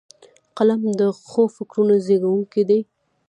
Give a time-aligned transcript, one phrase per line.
[0.57, 2.79] قلم د ښو فکرونو زیږوونکی دی